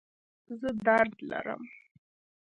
[0.59, 1.61] زه درد لرم